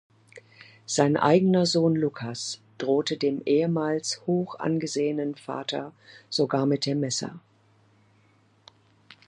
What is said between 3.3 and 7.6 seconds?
ehemals hochangesehenen Vater sogar mit dem Messer.